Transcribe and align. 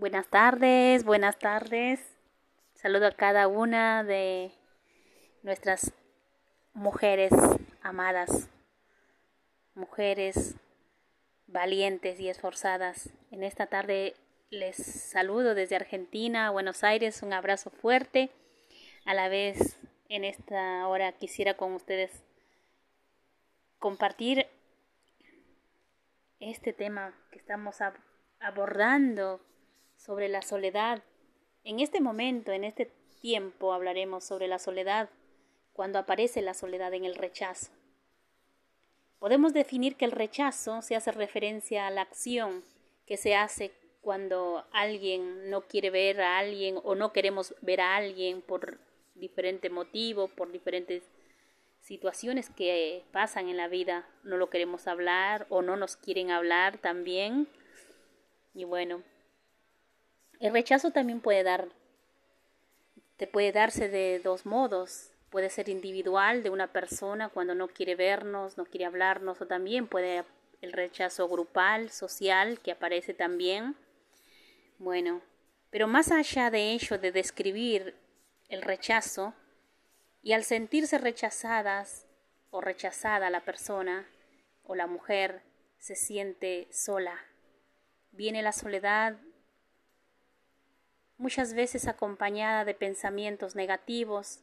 Buenas 0.00 0.28
tardes, 0.28 1.02
buenas 1.02 1.40
tardes. 1.40 1.98
Saludo 2.72 3.08
a 3.08 3.16
cada 3.16 3.48
una 3.48 4.04
de 4.04 4.52
nuestras 5.42 5.92
mujeres 6.72 7.32
amadas, 7.82 8.48
mujeres 9.74 10.54
valientes 11.48 12.20
y 12.20 12.28
esforzadas. 12.28 13.10
En 13.32 13.42
esta 13.42 13.66
tarde 13.66 14.14
les 14.50 14.76
saludo 14.76 15.56
desde 15.56 15.74
Argentina, 15.74 16.50
Buenos 16.50 16.84
Aires, 16.84 17.24
un 17.24 17.32
abrazo 17.32 17.70
fuerte. 17.70 18.30
A 19.04 19.14
la 19.14 19.28
vez, 19.28 19.80
en 20.08 20.24
esta 20.24 20.86
hora 20.86 21.10
quisiera 21.10 21.54
con 21.54 21.72
ustedes 21.72 22.22
compartir 23.80 24.46
este 26.38 26.72
tema 26.72 27.12
que 27.32 27.40
estamos 27.40 27.78
abordando 28.38 29.40
sobre 29.98 30.28
la 30.28 30.40
soledad. 30.40 31.02
En 31.64 31.80
este 31.80 32.00
momento, 32.00 32.52
en 32.52 32.64
este 32.64 32.86
tiempo, 33.20 33.74
hablaremos 33.74 34.24
sobre 34.24 34.48
la 34.48 34.58
soledad, 34.58 35.10
cuando 35.74 35.98
aparece 35.98 36.40
la 36.40 36.54
soledad 36.54 36.94
en 36.94 37.04
el 37.04 37.14
rechazo. 37.14 37.70
Podemos 39.18 39.52
definir 39.52 39.96
que 39.96 40.04
el 40.04 40.12
rechazo 40.12 40.80
se 40.80 40.96
hace 40.96 41.12
referencia 41.12 41.86
a 41.86 41.90
la 41.90 42.02
acción 42.02 42.62
que 43.06 43.16
se 43.16 43.34
hace 43.34 43.72
cuando 44.00 44.64
alguien 44.72 45.50
no 45.50 45.62
quiere 45.62 45.90
ver 45.90 46.20
a 46.20 46.38
alguien 46.38 46.78
o 46.84 46.94
no 46.94 47.12
queremos 47.12 47.54
ver 47.60 47.80
a 47.80 47.96
alguien 47.96 48.42
por 48.42 48.78
diferente 49.14 49.70
motivo, 49.70 50.28
por 50.28 50.52
diferentes 50.52 51.02
situaciones 51.80 52.50
que 52.50 53.04
pasan 53.12 53.48
en 53.48 53.56
la 53.56 53.68
vida, 53.68 54.08
no 54.22 54.36
lo 54.36 54.50
queremos 54.50 54.86
hablar 54.86 55.46
o 55.48 55.62
no 55.62 55.76
nos 55.76 55.96
quieren 55.96 56.30
hablar 56.30 56.78
también. 56.78 57.48
Y 58.54 58.64
bueno, 58.64 59.02
el 60.40 60.52
rechazo 60.52 60.90
también 60.90 61.20
puede 61.20 61.42
dar, 61.42 61.68
te 63.16 63.26
puede 63.26 63.52
darse 63.52 63.88
de 63.88 64.20
dos 64.20 64.46
modos. 64.46 65.10
Puede 65.30 65.50
ser 65.50 65.68
individual 65.68 66.42
de 66.42 66.48
una 66.48 66.72
persona 66.72 67.28
cuando 67.28 67.54
no 67.54 67.68
quiere 67.68 67.96
vernos, 67.96 68.56
no 68.56 68.64
quiere 68.64 68.86
hablarnos, 68.86 69.40
o 69.42 69.46
también 69.46 69.86
puede 69.86 70.24
el 70.62 70.72
rechazo 70.72 71.28
grupal, 71.28 71.90
social, 71.90 72.60
que 72.60 72.72
aparece 72.72 73.12
también. 73.12 73.76
Bueno, 74.78 75.20
pero 75.70 75.86
más 75.86 76.10
allá 76.10 76.50
de 76.50 76.72
ello, 76.72 76.98
de 76.98 77.12
describir 77.12 77.94
el 78.48 78.62
rechazo, 78.62 79.34
y 80.22 80.32
al 80.32 80.44
sentirse 80.44 80.98
rechazadas 80.98 82.06
o 82.50 82.60
rechazada 82.60 83.30
la 83.30 83.44
persona 83.44 84.08
o 84.64 84.74
la 84.74 84.86
mujer 84.86 85.42
se 85.78 85.94
siente 85.94 86.68
sola. 86.72 87.14
Viene 88.10 88.42
la 88.42 88.52
soledad 88.52 89.16
muchas 91.18 91.52
veces 91.52 91.88
acompañada 91.88 92.64
de 92.64 92.74
pensamientos 92.74 93.54
negativos, 93.54 94.40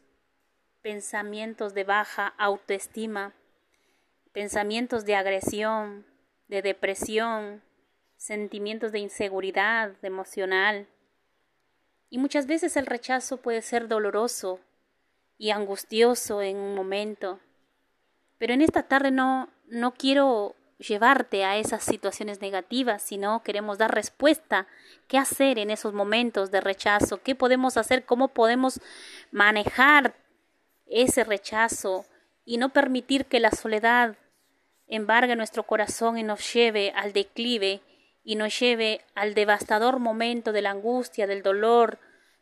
pensamientos 0.81 1.73
de 1.73 1.85
baja 1.85 2.27
autoestima, 2.37 3.33
pensamientos 4.33 5.05
de 5.05 5.15
agresión, 5.15 6.05
de 6.47 6.61
depresión, 6.61 7.63
sentimientos 8.17 8.91
de 8.91 8.99
inseguridad 8.99 9.93
emocional. 10.03 10.87
Y 12.09 12.17
muchas 12.17 12.45
veces 12.45 12.75
el 12.77 12.85
rechazo 12.85 13.37
puede 13.37 13.61
ser 13.61 13.87
doloroso 13.87 14.59
y 15.37 15.51
angustioso 15.51 16.41
en 16.41 16.57
un 16.57 16.75
momento. 16.75 17.39
Pero 18.37 18.53
en 18.53 18.61
esta 18.61 18.83
tarde 18.83 19.11
no, 19.11 19.49
no 19.67 19.93
quiero 19.93 20.55
llevarte 20.77 21.45
a 21.45 21.57
esas 21.57 21.83
situaciones 21.83 22.41
negativas, 22.41 23.01
sino 23.01 23.43
queremos 23.43 23.77
dar 23.77 23.93
respuesta. 23.93 24.67
¿Qué 25.07 25.17
hacer 25.17 25.59
en 25.59 25.69
esos 25.69 25.93
momentos 25.93 26.51
de 26.51 26.61
rechazo? 26.61 27.21
¿Qué 27.21 27.35
podemos 27.35 27.77
hacer? 27.77 28.05
¿Cómo 28.05 28.29
podemos 28.29 28.81
manejar 29.31 30.15
ese 30.87 31.23
rechazo 31.23 32.05
y 32.43 32.57
no 32.57 32.69
permitir 32.69 33.25
que 33.25 33.39
la 33.39 33.51
soledad 33.51 34.17
embargue 34.87 35.35
nuestro 35.35 35.63
corazón 35.63 36.17
y 36.17 36.23
nos 36.23 36.53
lleve 36.53 36.91
al 36.95 37.13
declive 37.13 37.81
y 38.23 38.35
nos 38.35 38.59
lleve 38.59 39.01
al 39.15 39.33
devastador 39.33 39.99
momento 39.99 40.51
de 40.51 40.61
la 40.61 40.71
angustia, 40.71 41.27
del 41.27 41.43
dolor, 41.43 41.99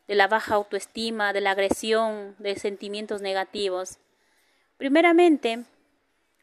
de 0.08 0.16
la 0.16 0.28
baja 0.28 0.56
autoestima, 0.56 1.34
de 1.34 1.42
la 1.42 1.52
agresión, 1.52 2.36
de 2.40 2.56
sentimientos 2.56 3.22
negativos. 3.22 4.00
Primeramente, 4.78 5.66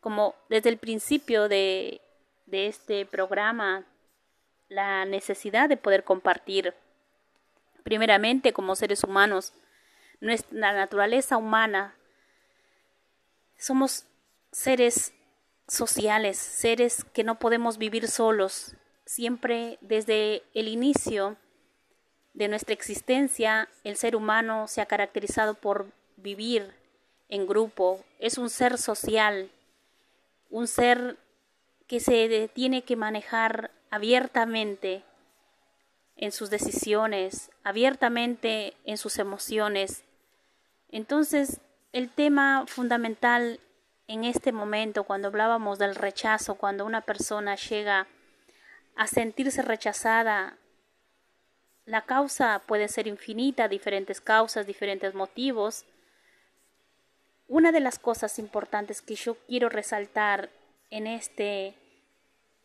como 0.00 0.34
desde 0.48 0.70
el 0.70 0.78
principio 0.78 1.48
de, 1.48 2.00
de 2.46 2.66
este 2.66 3.06
programa, 3.06 3.84
la 4.68 5.04
necesidad 5.04 5.68
de 5.68 5.76
poder 5.76 6.04
compartir, 6.04 6.74
primeramente 7.82 8.52
como 8.52 8.76
seres 8.76 9.04
humanos, 9.04 9.52
nuestra 10.20 10.72
naturaleza 10.72 11.36
humana, 11.36 11.94
somos 13.56 14.06
seres 14.52 15.12
sociales, 15.68 16.38
seres 16.38 17.04
que 17.04 17.24
no 17.24 17.38
podemos 17.38 17.78
vivir 17.78 18.08
solos. 18.08 18.74
Siempre 19.04 19.78
desde 19.80 20.42
el 20.54 20.68
inicio 20.68 21.36
de 22.34 22.48
nuestra 22.48 22.74
existencia, 22.74 23.68
el 23.84 23.96
ser 23.96 24.16
humano 24.16 24.66
se 24.68 24.80
ha 24.80 24.86
caracterizado 24.86 25.54
por 25.54 25.88
vivir 26.16 26.74
en 27.28 27.46
grupo, 27.46 28.04
es 28.18 28.38
un 28.38 28.50
ser 28.50 28.78
social, 28.78 29.50
un 30.50 30.66
ser 30.66 31.18
que 31.86 32.00
se 32.00 32.48
tiene 32.52 32.82
que 32.82 32.96
manejar 32.96 33.70
abiertamente 33.90 35.02
en 36.16 36.32
sus 36.32 36.50
decisiones, 36.50 37.50
abiertamente 37.64 38.74
en 38.84 38.98
sus 38.98 39.18
emociones. 39.18 40.04
Entonces, 40.90 41.60
el 41.92 42.10
tema 42.10 42.64
fundamental 42.66 43.60
en 44.06 44.24
este 44.24 44.52
momento, 44.52 45.04
cuando 45.04 45.28
hablábamos 45.28 45.78
del 45.78 45.94
rechazo, 45.94 46.56
cuando 46.56 46.84
una 46.84 47.00
persona 47.00 47.56
llega 47.56 48.06
a 48.96 49.06
sentirse 49.06 49.62
rechazada 49.62 50.58
la 51.90 52.02
causa 52.02 52.62
puede 52.66 52.86
ser 52.86 53.08
infinita, 53.08 53.66
diferentes 53.66 54.20
causas, 54.20 54.66
diferentes 54.66 55.14
motivos. 55.14 55.84
Una 57.50 57.72
de 57.72 57.80
las 57.80 57.98
cosas 57.98 58.38
importantes 58.38 59.02
que 59.02 59.16
yo 59.16 59.34
quiero 59.48 59.68
resaltar 59.68 60.50
en 60.88 61.08
este, 61.08 61.74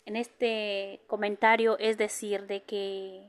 en 0.05 0.15
este 0.15 1.01
comentario 1.07 1.75
es 1.79 1.97
decir 1.97 2.45
de 2.45 2.61
que 2.61 3.27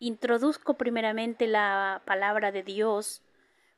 introduzco 0.00 0.74
primeramente 0.74 1.46
la 1.46 2.02
palabra 2.04 2.50
de 2.50 2.64
Dios 2.64 3.22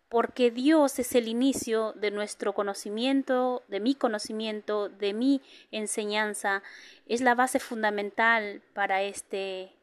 porque 0.09 0.51
Dios 0.51 0.99
es 0.99 1.15
el 1.15 1.29
inicio 1.29 1.93
de 1.93 2.11
nuestro 2.11 2.55
conocimiento, 2.55 3.63
de 3.69 3.81
mi 3.81 3.95
conocimiento, 3.95 4.89
de 4.89 5.13
mi 5.13 5.43
enseñanza, 5.73 6.63
es 7.05 7.21
la 7.21 7.35
base 7.35 7.61
fundamental 7.61 8.63
para 8.73 9.03
este 9.03 9.75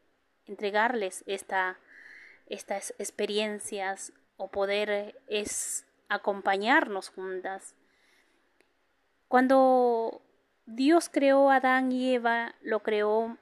entregarles 0.46 1.22
esta, 1.28 1.78
estas 2.48 2.94
experiencias 2.98 4.12
o 4.36 4.50
poder 4.50 5.14
es 5.28 5.86
acompañarnos 6.08 7.08
juntas. 7.10 7.74
Cuando 9.28 10.22
Dios 10.66 11.08
creó 11.08 11.50
a 11.50 11.56
Adán 11.56 11.92
y 11.92 12.14
Eva, 12.14 12.54
lo 12.62 12.80
creó 12.80 13.36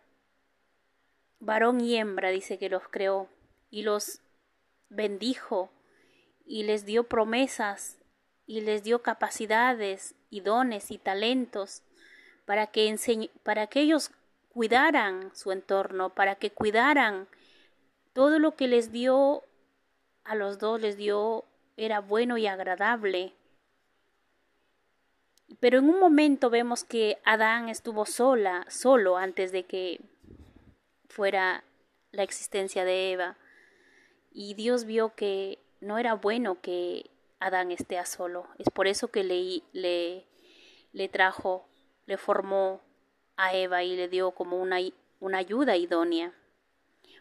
varón 1.42 1.80
y 1.80 1.96
hembra, 1.96 2.30
dice 2.30 2.58
que 2.58 2.68
los 2.68 2.88
creó, 2.88 3.28
y 3.70 3.82
los 3.82 4.20
bendijo, 4.88 5.70
y 6.46 6.62
les 6.62 6.84
dio 6.84 7.04
promesas, 7.04 7.98
y 8.46 8.60
les 8.60 8.82
dio 8.82 9.02
capacidades, 9.02 10.14
y 10.30 10.40
dones, 10.40 10.90
y 10.90 10.98
talentos, 10.98 11.82
para 12.44 12.68
que, 12.68 13.30
para 13.42 13.66
que 13.66 13.80
ellos 13.80 14.10
cuidaran 14.52 15.34
su 15.34 15.52
entorno, 15.52 16.10
para 16.10 16.36
que 16.36 16.50
cuidaran 16.50 17.26
todo 18.12 18.38
lo 18.38 18.54
que 18.54 18.68
les 18.68 18.92
dio 18.92 19.42
a 20.24 20.34
los 20.34 20.58
dos, 20.58 20.80
les 20.80 20.96
dio, 20.96 21.44
era 21.76 22.00
bueno 22.00 22.38
y 22.38 22.46
agradable. 22.46 23.34
Pero 25.60 25.78
en 25.78 25.88
un 25.88 26.00
momento 26.00 26.50
vemos 26.50 26.84
que 26.84 27.18
Adán 27.24 27.68
estuvo 27.68 28.06
sola, 28.06 28.64
solo 28.68 29.16
antes 29.16 29.52
de 29.52 29.64
que 29.64 30.00
fuera 31.08 31.64
la 32.10 32.22
existencia 32.22 32.84
de 32.84 33.12
Eva. 33.12 33.36
Y 34.32 34.54
Dios 34.54 34.84
vio 34.84 35.14
que 35.14 35.58
no 35.80 35.98
era 35.98 36.14
bueno 36.14 36.60
que 36.60 37.10
Adán 37.38 37.70
esté 37.70 37.98
a 37.98 38.06
solo. 38.06 38.48
Es 38.58 38.70
por 38.70 38.86
eso 38.86 39.08
que 39.08 39.24
le, 39.24 39.62
le, 40.92 41.08
trajo, 41.08 41.68
le 42.06 42.16
formó 42.16 42.80
a 43.36 43.54
Eva 43.54 43.82
y 43.82 43.96
le 43.96 44.08
dio 44.08 44.30
como 44.30 44.60
una, 44.60 44.78
una 45.20 45.38
ayuda 45.38 45.76
idónea. 45.76 46.32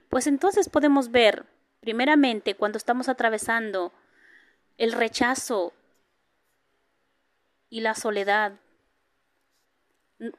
Pues 0.10 0.28
entonces 0.28 0.70
podemos 0.70 1.12
ver, 1.12 1.46
primeramente, 1.80 2.56
cuando 2.56 2.78
estamos 2.78 3.10
atravesando 3.10 3.92
el 4.82 4.94
rechazo 4.94 5.74
y 7.70 7.82
la 7.82 7.94
soledad, 7.94 8.54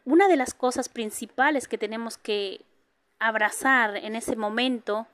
una 0.05 0.27
de 0.27 0.37
las 0.37 0.53
cosas 0.53 0.89
principales 0.89 1.69
que 1.69 1.79
tenemos 1.79 2.19
que 2.19 2.65
abrazar 3.21 3.95
en 3.97 4.17
ese 4.17 4.35
momento 4.35 5.07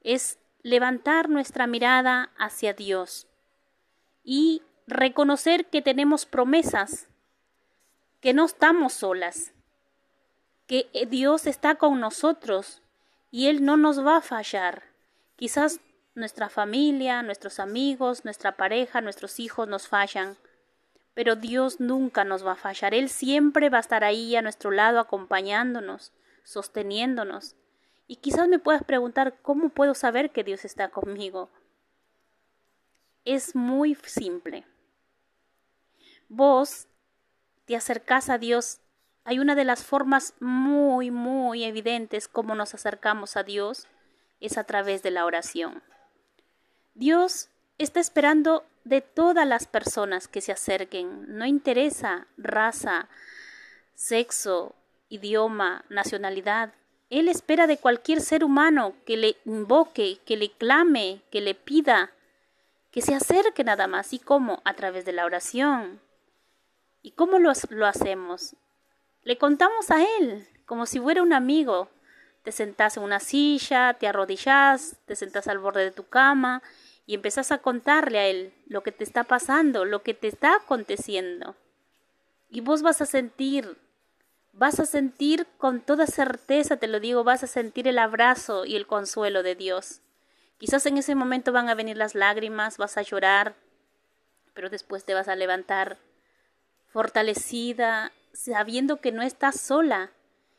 es 0.00 0.40
levantar 0.64 1.28
nuestra 1.28 1.68
mirada 1.68 2.32
hacia 2.38 2.72
Dios 2.72 3.28
y 4.24 4.62
reconocer 4.88 5.66
que 5.66 5.80
tenemos 5.80 6.26
promesas, 6.26 7.06
que 8.20 8.34
no 8.34 8.46
estamos 8.46 8.94
solas, 8.94 9.52
que 10.66 10.88
Dios 11.08 11.46
está 11.46 11.76
con 11.76 12.00
nosotros 12.00 12.82
y 13.30 13.46
Él 13.46 13.64
no 13.64 13.76
nos 13.76 14.04
va 14.04 14.16
a 14.16 14.22
fallar. 14.22 14.82
Quizás 15.36 15.78
nuestra 16.16 16.48
familia, 16.48 17.22
nuestros 17.22 17.60
amigos, 17.60 18.24
nuestra 18.24 18.56
pareja, 18.56 19.00
nuestros 19.00 19.38
hijos 19.38 19.68
nos 19.68 19.86
fallan, 19.86 20.36
pero 21.14 21.36
Dios 21.36 21.78
nunca 21.78 22.24
nos 22.24 22.44
va 22.44 22.52
a 22.52 22.56
fallar. 22.56 22.94
Él 22.94 23.08
siempre 23.08 23.70
va 23.70 23.78
a 23.78 23.80
estar 23.80 24.02
ahí 24.02 24.34
a 24.34 24.42
nuestro 24.42 24.70
lado 24.70 24.98
acompañándonos, 24.98 26.12
sosteniéndonos. 26.42 27.54
Y 28.06 28.16
quizás 28.16 28.48
me 28.48 28.58
puedas 28.58 28.84
preguntar, 28.84 29.36
¿cómo 29.42 29.68
puedo 29.68 29.94
saber 29.94 30.30
que 30.30 30.44
Dios 30.44 30.64
está 30.64 30.88
conmigo? 30.88 31.50
Es 33.24 33.54
muy 33.54 33.94
simple. 33.94 34.64
Vos 36.28 36.88
te 37.66 37.76
acercás 37.76 38.30
a 38.30 38.38
Dios. 38.38 38.80
Hay 39.24 39.38
una 39.38 39.54
de 39.54 39.64
las 39.64 39.84
formas 39.84 40.34
muy, 40.40 41.10
muy 41.10 41.64
evidentes 41.64 42.28
como 42.28 42.54
nos 42.54 42.74
acercamos 42.74 43.36
a 43.36 43.42
Dios, 43.42 43.86
es 44.40 44.56
a 44.56 44.64
través 44.64 45.02
de 45.02 45.10
la 45.10 45.24
oración. 45.24 45.82
Dios 46.96 47.50
está 47.76 48.00
esperando 48.00 48.64
de 48.84 49.02
todas 49.02 49.46
las 49.46 49.66
personas 49.66 50.28
que 50.28 50.40
se 50.40 50.52
acerquen. 50.52 51.36
No 51.36 51.44
interesa 51.44 52.26
raza, 52.38 53.08
sexo, 53.94 54.74
idioma, 55.10 55.84
nacionalidad. 55.90 56.72
Él 57.10 57.28
espera 57.28 57.66
de 57.66 57.76
cualquier 57.76 58.22
ser 58.22 58.44
humano 58.44 58.94
que 59.04 59.18
le 59.18 59.36
invoque, 59.44 60.20
que 60.24 60.38
le 60.38 60.50
clame, 60.52 61.20
que 61.30 61.42
le 61.42 61.54
pida, 61.54 62.12
que 62.90 63.02
se 63.02 63.14
acerque 63.14 63.62
nada 63.62 63.86
más. 63.88 64.14
¿Y 64.14 64.18
cómo? 64.18 64.62
A 64.64 64.72
través 64.72 65.04
de 65.04 65.12
la 65.12 65.26
oración. 65.26 66.00
¿Y 67.02 67.10
cómo 67.10 67.38
lo, 67.38 67.52
lo 67.68 67.86
hacemos? 67.86 68.56
Le 69.22 69.36
contamos 69.36 69.90
a 69.90 70.02
Él, 70.18 70.48
como 70.64 70.86
si 70.86 70.98
fuera 70.98 71.22
un 71.22 71.34
amigo. 71.34 71.90
Te 72.42 72.52
sentás 72.52 72.96
en 72.96 73.02
una 73.02 73.20
silla, 73.20 73.92
te 73.94 74.08
arrodillás, 74.08 74.96
te 75.04 75.14
sentás 75.14 75.46
al 75.46 75.58
borde 75.58 75.84
de 75.84 75.90
tu 75.90 76.08
cama 76.08 76.62
y 77.06 77.14
empezás 77.14 77.52
a 77.52 77.58
contarle 77.58 78.18
a 78.18 78.26
él 78.26 78.52
lo 78.66 78.82
que 78.82 78.92
te 78.92 79.04
está 79.04 79.24
pasando, 79.24 79.84
lo 79.84 80.02
que 80.02 80.12
te 80.12 80.26
está 80.26 80.56
aconteciendo. 80.56 81.54
Y 82.50 82.60
vos 82.60 82.82
vas 82.82 83.00
a 83.00 83.06
sentir, 83.06 83.78
vas 84.52 84.80
a 84.80 84.86
sentir 84.86 85.46
con 85.56 85.80
toda 85.80 86.06
certeza, 86.06 86.76
te 86.76 86.88
lo 86.88 86.98
digo, 86.98 87.22
vas 87.22 87.44
a 87.44 87.46
sentir 87.46 87.86
el 87.86 87.98
abrazo 87.98 88.64
y 88.64 88.74
el 88.74 88.88
consuelo 88.88 89.44
de 89.44 89.54
Dios. 89.54 90.00
Quizás 90.58 90.84
en 90.86 90.98
ese 90.98 91.14
momento 91.14 91.52
van 91.52 91.68
a 91.68 91.74
venir 91.74 91.96
las 91.96 92.14
lágrimas, 92.14 92.76
vas 92.76 92.96
a 92.96 93.02
llorar, 93.02 93.54
pero 94.52 94.68
después 94.68 95.04
te 95.04 95.14
vas 95.14 95.28
a 95.28 95.36
levantar 95.36 95.98
fortalecida, 96.88 98.10
sabiendo 98.32 99.00
que 99.00 99.12
no 99.12 99.22
estás 99.22 99.60
sola. 99.60 100.10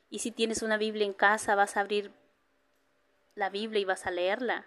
Y 0.10 0.20
si 0.20 0.32
tienes 0.32 0.62
una 0.62 0.78
Biblia 0.78 1.06
en 1.06 1.14
casa, 1.14 1.56
vas 1.56 1.76
a 1.76 1.82
abrir 1.82 2.12
la 3.36 3.50
Biblia 3.50 3.82
y 3.82 3.86
vas 3.86 4.06
a 4.06 4.12
leerla. 4.12 4.66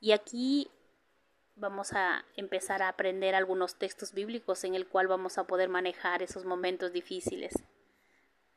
Y 0.00 0.12
aquí 0.12 0.70
vamos 1.56 1.92
a 1.92 2.24
empezar 2.36 2.82
a 2.82 2.88
aprender 2.88 3.34
algunos 3.34 3.76
textos 3.76 4.12
bíblicos 4.12 4.64
en 4.64 4.74
el 4.74 4.86
cual 4.86 5.06
vamos 5.06 5.38
a 5.38 5.44
poder 5.44 5.68
manejar 5.68 6.22
esos 6.22 6.44
momentos 6.44 6.92
difíciles. 6.92 7.52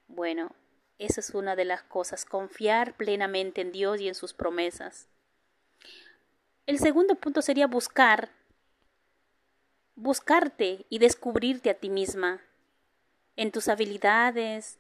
Bueno, 0.08 0.56
esa 0.98 1.20
es 1.20 1.32
una 1.32 1.56
de 1.56 1.66
las 1.66 1.84
cosas, 1.84 2.26
confiar 2.26 2.96
plenamente 2.96 3.62
en 3.62 3.72
Dios 3.72 4.00
y 4.00 4.08
en 4.08 4.16
sus 4.16 4.34
promesas. 4.34 5.08
El 6.66 6.80
segundo 6.80 7.16
punto 7.16 7.42
sería 7.42 7.68
buscar, 7.68 8.30
buscarte 9.96 10.86
y 10.90 11.00
descubrirte 11.00 11.70
a 11.70 11.76
ti 11.76 11.90
misma, 11.90 12.42
en 13.36 13.52
tus 13.52 13.68
habilidades, 13.68 14.80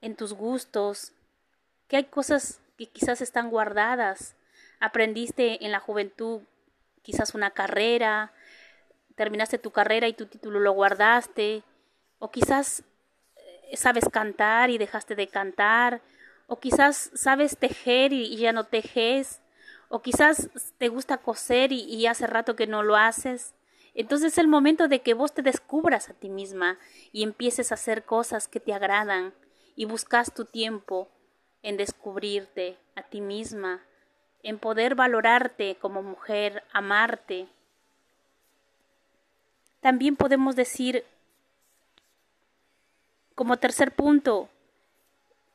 en 0.00 0.14
tus 0.14 0.32
gustos, 0.32 1.12
que 1.88 1.96
hay 1.96 2.04
cosas 2.04 2.60
que 2.78 2.86
quizás 2.86 3.20
están 3.20 3.50
guardadas, 3.50 4.36
aprendiste 4.78 5.64
en 5.64 5.72
la 5.72 5.80
juventud 5.80 6.42
quizás 7.06 7.36
una 7.36 7.52
carrera, 7.52 8.32
terminaste 9.14 9.58
tu 9.58 9.70
carrera 9.70 10.08
y 10.08 10.12
tu 10.12 10.26
título 10.26 10.58
lo 10.58 10.72
guardaste, 10.72 11.62
o 12.18 12.32
quizás 12.32 12.82
eh, 13.36 13.76
sabes 13.76 14.08
cantar 14.10 14.70
y 14.70 14.78
dejaste 14.78 15.14
de 15.14 15.28
cantar, 15.28 16.02
o 16.48 16.58
quizás 16.58 17.12
sabes 17.14 17.58
tejer 17.58 18.12
y, 18.12 18.36
ya 18.36 18.52
no 18.52 18.64
tejes, 18.64 19.40
o 19.88 20.02
quizás 20.02 20.50
te 20.78 20.88
gusta 20.88 21.18
coser 21.18 21.70
y, 21.70 21.82
y 21.82 22.08
hace 22.08 22.26
rato 22.26 22.56
que 22.56 22.66
no 22.66 22.82
lo 22.82 22.96
haces. 22.96 23.54
Entonces 23.94 24.32
es 24.32 24.38
el 24.38 24.48
momento 24.48 24.88
de 24.88 25.00
que 25.00 25.14
vos 25.14 25.32
te 25.32 25.42
descubras 25.42 26.08
a 26.08 26.14
ti 26.14 26.28
misma 26.28 26.76
y 27.12 27.22
empieces 27.22 27.70
a 27.70 27.76
hacer 27.76 28.04
cosas 28.04 28.48
que 28.48 28.58
te 28.58 28.74
agradan 28.74 29.32
y 29.76 29.84
buscas 29.84 30.34
tu 30.34 30.44
tiempo 30.44 31.08
en 31.62 31.76
descubrirte 31.76 32.78
a 32.96 33.02
ti 33.04 33.20
misma, 33.20 33.86
en 34.46 34.60
poder 34.60 34.94
valorarte 34.94 35.74
como 35.80 36.04
mujer, 36.04 36.62
amarte. 36.72 37.48
También 39.80 40.14
podemos 40.14 40.54
decir, 40.54 41.04
como 43.34 43.56
tercer 43.56 43.90
punto, 43.90 44.48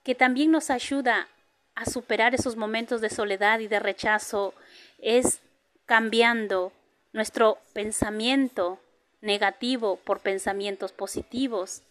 que 0.03 0.13
también 0.13 0.51
nos 0.51 0.69
ayuda 0.69 1.29
a 1.73 1.85
superar 1.85 2.35
esos 2.35 2.57
momentos 2.57 2.99
de 2.99 3.09
soledad 3.09 3.59
y 3.59 3.69
de 3.69 3.79
rechazo, 3.79 4.53
es 4.97 5.39
cambiando 5.85 6.73
nuestro 7.13 7.59
pensamiento 7.71 8.77
negativo 9.21 9.95
por 10.03 10.19
pensamientos 10.19 10.91
positivos. 10.91 11.81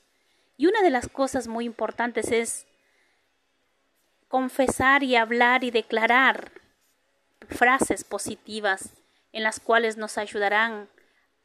Y 0.59 0.67
una 0.67 0.83
de 0.83 0.91
las 0.91 1.09
cosas 1.09 1.49
muy 1.49 1.65
importantes 1.65 2.31
es 2.31 2.67
confesar 4.29 5.03
y 5.03 5.17
hablar 5.17 5.65
y 5.65 5.71
declarar 5.71 6.60
frases 7.51 8.05
positivas 8.05 8.95
en 9.33 9.43
las 9.43 9.61
cuales 9.61 9.97
nos 9.97 10.19
ayudarán 10.19 10.89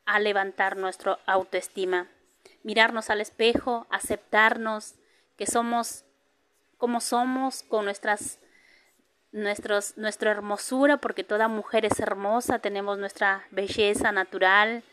a 0.05 0.19
levantar 0.19 0.77
nuestra 0.77 1.19
autoestima. 1.25 2.07
Mirarnos 2.63 3.09
al 3.09 3.21
espejo, 3.21 3.87
aceptarnos 3.89 4.95
que 5.37 5.45
somos 5.45 6.03
como 6.77 6.99
somos 6.99 7.63
con 7.63 7.85
nuestras 7.85 8.39
nuestros, 9.35 9.97
nuestra 9.97 10.31
hermosura, 10.31 10.97
porque 10.97 11.23
toda 11.23 11.47
mujer 11.47 11.85
es 11.85 11.99
hermosa, 11.99 12.59
tenemos 12.59 12.97
nuestra 12.97 13.45
belleza 13.51 14.11
natural 14.11 14.83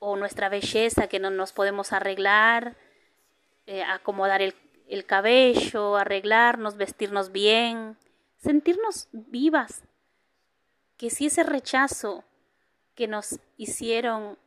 o 0.00 0.16
nuestra 0.16 0.48
belleza 0.48 1.06
que 1.06 1.20
no 1.20 1.30
nos 1.30 1.52
podemos 1.52 1.92
arreglar, 1.92 2.74
eh, 3.66 3.84
acomodar 3.84 4.42
el, 4.42 4.54
el 4.88 5.06
cabello, 5.06 5.96
arreglarnos, 5.96 6.76
vestirnos 6.76 7.30
bien, 7.30 7.96
sentirnos 8.40 9.08
vivas, 9.12 9.84
que 10.96 11.10
si 11.10 11.26
ese 11.26 11.42
rechazo 11.42 12.24
que 12.94 13.06
nos 13.06 13.40
hicieron 13.56 14.38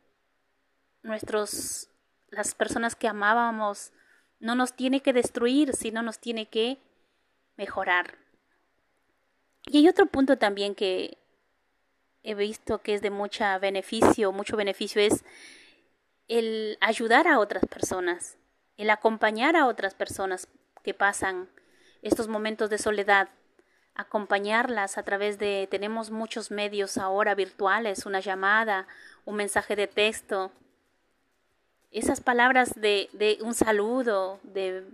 nuestros 1.02 1.88
las 2.28 2.54
personas 2.54 2.96
que 2.96 3.08
amábamos 3.08 3.92
no 4.40 4.54
nos 4.54 4.74
tiene 4.74 5.00
que 5.00 5.12
destruir, 5.12 5.74
sino 5.74 6.02
nos 6.02 6.18
tiene 6.18 6.46
que 6.46 6.78
mejorar. 7.56 8.18
Y 9.66 9.78
hay 9.78 9.88
otro 9.88 10.06
punto 10.06 10.36
también 10.36 10.74
que 10.74 11.16
he 12.22 12.34
visto 12.34 12.82
que 12.82 12.94
es 12.94 13.02
de 13.02 13.10
mucho 13.10 13.44
beneficio, 13.60 14.32
mucho 14.32 14.56
beneficio 14.56 15.00
es 15.00 15.24
el 16.28 16.76
ayudar 16.80 17.28
a 17.28 17.38
otras 17.38 17.64
personas, 17.66 18.36
el 18.76 18.90
acompañar 18.90 19.56
a 19.56 19.66
otras 19.66 19.94
personas 19.94 20.48
que 20.82 20.94
pasan 20.94 21.48
estos 22.02 22.28
momentos 22.28 22.68
de 22.70 22.78
soledad, 22.78 23.28
acompañarlas 23.94 24.98
a 24.98 25.02
través 25.02 25.38
de, 25.38 25.68
tenemos 25.70 26.10
muchos 26.10 26.50
medios 26.50 26.98
ahora 26.98 27.34
virtuales, 27.34 28.06
una 28.06 28.20
llamada, 28.20 28.86
un 29.24 29.36
mensaje 29.36 29.76
de 29.76 29.86
texto, 29.86 30.50
esas 31.94 32.20
palabras 32.20 32.74
de, 32.74 33.08
de 33.12 33.38
un 33.40 33.54
saludo, 33.54 34.40
de, 34.42 34.84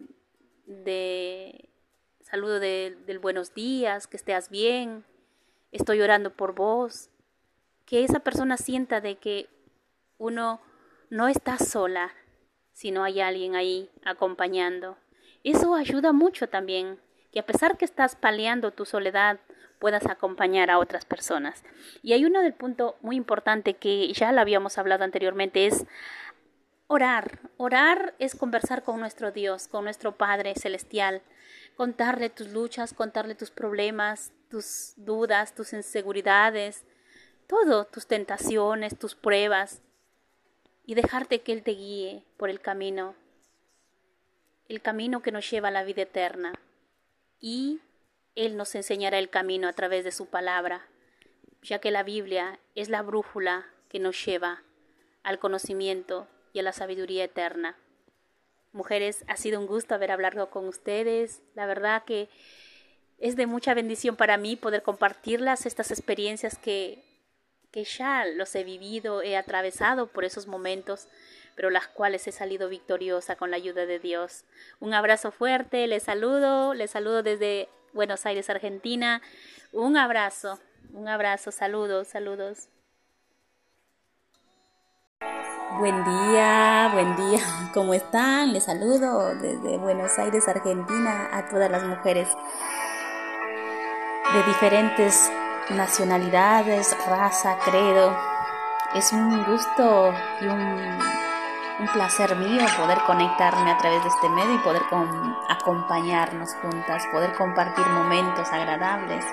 de 0.67 1.71
saludo 2.21 2.61
de, 2.61 2.97
del 3.07 3.19
buenos 3.19 3.55
días, 3.55 4.07
que 4.07 4.19
estés 4.19 4.51
bien, 4.51 5.05
estoy 5.73 6.03
orando 6.03 6.31
por 6.31 6.55
vos, 6.55 7.09
que 7.87 8.05
esa 8.05 8.21
persona 8.21 8.59
sienta 8.59 9.01
de 9.01 9.17
que 9.17 9.49
uno 10.19 10.61
no 11.09 11.27
está 11.27 11.57
sola, 11.59 12.13
sino 12.73 13.03
hay 13.03 13.21
alguien 13.21 13.57
ahí 13.57 13.91
acompañando. 14.05 14.99
Eso 15.43 15.75
ayuda 15.75 16.13
mucho 16.13 16.51
también 16.51 17.01
que 17.33 17.41
a 17.41 17.47
pesar 17.47 17.77
que 17.77 17.85
estás 17.85 18.17
paliando 18.17 18.73
tu 18.73 18.85
soledad, 18.85 19.39
puedas 19.79 20.07
acompañar 20.07 20.71
a 20.71 20.79
otras 20.79 21.05
personas. 21.05 21.65
Y 22.03 22.13
hay 22.13 22.25
uno 22.25 22.43
del 22.43 22.53
punto 22.53 22.97
muy 23.01 23.17
importante 23.17 23.75
que 23.75 24.13
ya 24.13 24.31
lo 24.31 24.41
habíamos 24.41 24.79
hablado 24.79 25.05
anteriormente, 25.05 25.67
es 25.67 25.87
orar. 26.87 27.39
Orar 27.57 28.15
es 28.19 28.35
conversar 28.35 28.83
con 28.83 29.01
nuestro 29.01 29.33
Dios, 29.33 29.69
con 29.69 29.85
nuestro 29.85 30.17
Padre 30.17 30.55
Celestial, 30.55 31.23
contarle 31.77 32.29
tus 32.31 32.49
luchas, 32.49 32.93
contarle 32.93 33.35
tus 33.35 33.51
problemas, 33.51 34.33
tus 34.51 34.93
dudas, 34.97 35.55
tus 35.55 35.73
inseguridades, 35.73 36.85
todo, 37.47 37.87
tus 37.87 38.07
tentaciones, 38.07 38.99
tus 38.99 39.15
pruebas, 39.15 39.83
y 40.85 40.95
dejarte 40.95 41.41
que 41.41 41.53
Él 41.53 41.63
te 41.63 41.71
guíe 41.71 42.25
por 42.37 42.51
el 42.51 42.61
camino, 42.61 43.15
el 44.69 44.83
camino 44.83 45.23
que 45.23 45.33
nos 45.33 45.49
lleva 45.49 45.69
a 45.69 45.71
la 45.73 45.85
vida 45.85 46.03
eterna. 46.03 46.53
Y 47.41 47.81
Él 48.35 48.57
nos 48.57 48.75
enseñará 48.75 49.19
el 49.19 49.31
camino 49.31 49.67
a 49.69 49.73
través 49.73 50.05
de 50.05 50.13
su 50.13 50.27
palabra, 50.27 50.87
ya 51.63 51.79
que 51.81 51.91
la 51.91 52.03
Biblia 52.03 52.59
es 52.75 52.89
la 52.89 53.03
brújula 53.03 53.67
que 53.89 53.99
nos 53.99 54.25
lleva 54.25 54.63
al 55.23 55.39
conocimiento 55.39 56.29
y 56.53 56.61
a 56.61 56.63
la 56.63 56.73
sabiduría 56.73 57.25
eterna. 57.25 57.77
Mujeres, 58.73 59.25
ha 59.27 59.37
sido 59.37 59.59
un 59.59 59.67
gusto 59.67 59.95
haber 59.95 60.13
hablado 60.13 60.51
con 60.51 60.69
ustedes. 60.69 61.43
La 61.55 61.67
verdad 61.67 62.05
que 62.05 62.29
es 63.19 63.37
de 63.37 63.47
mucha 63.47 63.75
bendición 63.75 64.17
para 64.17 64.37
mí 64.37 64.57
poder 64.57 64.83
compartirlas, 64.83 65.67
estas 65.67 65.91
experiencias 65.91 66.57
que, 66.57 67.05
que 67.71 67.85
ya 67.85 68.25
los 68.25 68.55
he 68.55 68.65
vivido, 68.65 69.23
he 69.23 69.37
atravesado 69.37 70.07
por 70.07 70.25
esos 70.25 70.47
momentos, 70.47 71.09
pero 71.57 71.71
las 71.71 71.89
cuales 71.89 72.27
he 72.27 72.33
salido 72.33 72.69
victoriosa 72.69 73.37
con 73.37 73.51
la 73.51 73.57
ayuda 73.57 73.87
de 73.87 73.99
Dios. 73.99 74.45
Un 74.81 74.95
abrazo 74.95 75.31
fuerte, 75.31 75.87
les 75.87 76.03
saludo, 76.03 76.75
les 76.75 76.91
saludo 76.91 77.23
desde 77.23 77.69
Buenos 77.93 78.27
Aires, 78.27 78.51
Argentina. 78.51 79.21
Un 79.73 79.97
abrazo, 79.97 80.59
un 80.93 81.09
abrazo, 81.09 81.53
saludos, 81.53 82.09
saludos. 82.09 82.69
Buen 85.79 86.05
día, 86.05 86.91
buen 86.93 87.17
día. 87.17 87.41
¿Cómo 87.75 87.95
están? 87.95 88.53
Les 88.53 88.65
saludo 88.65 89.35
desde 89.37 89.79
Buenos 89.79 90.19
Aires, 90.19 90.49
Argentina, 90.49 91.29
a 91.33 91.49
todas 91.49 91.71
las 91.71 91.85
mujeres 91.85 92.29
de 94.35 94.43
diferentes 94.45 95.31
nacionalidades, 95.71 96.97
raza, 97.07 97.59
credo. 97.65 98.17
Es 98.95 99.13
un 99.13 99.45
gusto 99.45 100.13
y 100.41 100.47
un, 100.47 100.99
placer 101.89 102.37
mío 102.37 102.65
poder 102.77 102.99
conectarme 103.07 103.71
a 103.71 103.79
través 103.79 104.03
de 104.03 104.09
este 104.09 104.29
medio 104.29 104.55
y 104.55 104.59
poder 104.59 104.83
acompañarnos 105.49 106.55
juntas, 106.63 107.05
poder 107.13 107.35
compartir 107.35 107.87
momentos 107.87 108.49
agradables. 108.53 109.25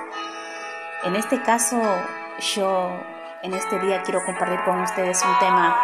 En 1.04 1.16
este 1.16 1.42
caso, 1.42 1.82
yo 2.56 2.92
en 3.44 3.54
este 3.54 3.80
día 3.80 4.01
quiero 4.04 4.24
compartir 4.25 4.63
con 4.63 4.82
ustedes 4.82 5.24
un 5.24 5.39
tema 5.39 5.75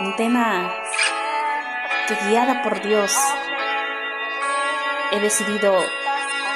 un 0.00 0.16
tema 0.16 0.72
que 2.08 2.14
guiada 2.26 2.62
por 2.62 2.80
Dios 2.82 3.16
he 5.12 5.20
decidido 5.20 5.72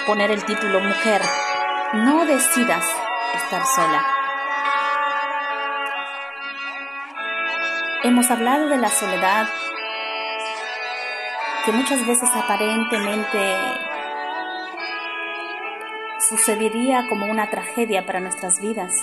poner 0.06 0.32
el 0.32 0.44
título 0.44 0.80
Mujer, 0.80 1.22
no 1.92 2.24
decidas 2.26 2.84
estar 3.34 3.64
sola. 3.64 4.17
Hemos 8.08 8.30
hablado 8.30 8.70
de 8.70 8.78
la 8.78 8.88
soledad 8.88 9.46
que 11.66 11.72
muchas 11.72 12.06
veces 12.06 12.30
aparentemente 12.34 13.54
sucedería 16.26 17.06
como 17.10 17.26
una 17.26 17.50
tragedia 17.50 18.06
para 18.06 18.20
nuestras 18.20 18.62
vidas, 18.62 18.94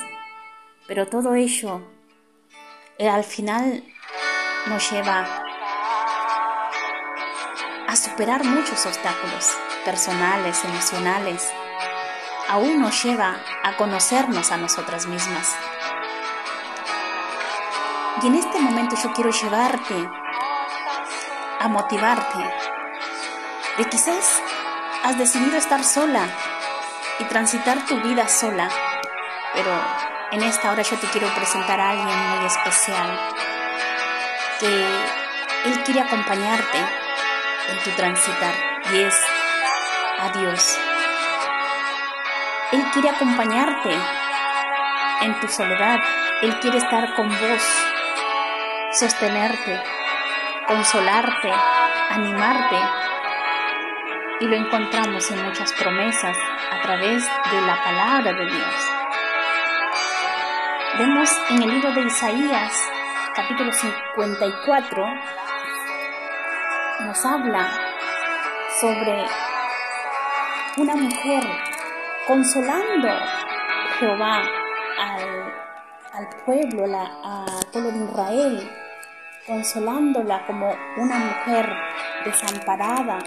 pero 0.87 1.05
todo 1.05 1.35
ello 1.35 1.83
eh, 2.97 3.07
al 3.07 3.23
final 3.23 3.83
nos 4.65 4.91
lleva 4.91 5.43
a 7.87 7.95
superar 7.95 8.43
muchos 8.43 8.87
obstáculos 8.87 9.55
personales, 9.85 10.65
emocionales. 10.65 11.53
Aún 12.49 12.81
nos 12.81 13.03
lleva 13.03 13.35
a 13.63 13.77
conocernos 13.77 14.51
a 14.51 14.57
nosotras 14.57 15.05
mismas. 15.05 15.55
Y 18.21 18.27
en 18.27 18.35
este 18.35 18.59
momento 18.59 18.95
yo 19.01 19.11
quiero 19.13 19.29
llevarte 19.29 20.09
a 21.59 21.67
motivarte 21.67 22.37
de 23.77 23.85
quizás 23.85 24.41
has 25.03 25.17
decidido 25.17 25.57
estar 25.57 25.83
sola 25.83 26.27
y 27.19 27.25
transitar 27.25 27.85
tu 27.85 27.99
vida 28.01 28.27
sola, 28.27 28.69
pero 29.53 29.71
en 30.31 30.43
esta 30.43 30.71
hora 30.71 30.81
yo 30.81 30.97
te 30.97 31.07
quiero 31.07 31.27
presentar 31.35 31.79
a 31.79 31.89
alguien 31.91 32.29
muy 32.29 32.45
especial 32.45 33.19
que 34.59 34.85
Él 35.65 35.83
quiere 35.83 36.01
acompañarte 36.01 36.77
en 36.77 37.83
tu 37.83 37.89
transitar 37.91 38.53
y 38.93 38.99
es 39.01 39.15
a 40.19 40.29
Dios. 40.37 40.77
Él 42.71 42.83
quiere 42.93 43.09
acompañarte 43.09 43.93
en 45.21 45.39
tu 45.39 45.47
soledad. 45.47 45.99
Él 46.41 46.59
quiere 46.59 46.77
estar 46.77 47.13
con 47.15 47.29
vos, 47.29 47.63
sostenerte, 48.95 49.81
consolarte, 50.67 51.51
animarte. 52.09 52.79
Y 54.39 54.45
lo 54.47 54.55
encontramos 54.55 55.29
en 55.31 55.45
muchas 55.45 55.71
promesas 55.73 56.37
a 56.71 56.81
través 56.81 57.23
de 57.23 57.61
la 57.61 57.83
palabra 57.83 58.33
de 58.33 58.45
Dios. 58.45 58.91
Vemos 60.97 61.29
en 61.49 61.63
el 61.63 61.69
libro 61.71 61.91
de 61.93 62.01
Isaías 62.01 62.89
capítulo 63.35 63.69
54 63.73 65.05
nos 67.01 67.25
habla 67.25 67.67
sobre 68.79 69.25
una 70.77 70.95
mujer 70.95 71.43
consolando 72.25 73.09
Jehová 73.99 74.41
al, 76.13 76.29
pueblo, 76.45 76.85
a 76.97 77.45
todo 77.73 77.89
Israel, 77.89 78.71
consolándola 79.45 80.45
como 80.47 80.73
una 80.97 81.17
mujer 81.17 81.71
desamparada, 82.23 83.19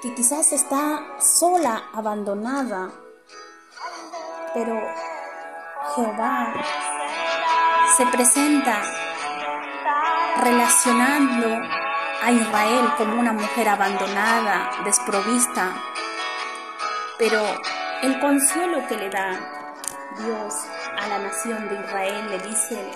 que 0.00 0.14
quizás 0.14 0.52
está 0.52 1.02
sola, 1.18 1.84
abandonada, 1.92 2.90
pero 4.54 4.80
Jehová 5.94 6.54
se 7.96 8.06
presenta 8.06 8.82
relacionando 10.40 11.68
a 12.22 12.30
Israel 12.30 12.92
como 12.96 13.18
una 13.18 13.32
mujer 13.32 13.68
abandonada, 13.68 14.70
desprovista, 14.84 15.72
pero 17.18 17.42
el 18.02 18.20
consuelo 18.20 18.86
que 18.86 18.96
le 18.96 19.10
da 19.10 19.30
Dios 20.18 20.54
a 20.98 21.08
la 21.08 21.18
nación 21.18 21.68
de 21.68 21.74
Israel 21.74 22.30
le 22.30 22.38
dice, 22.38 22.90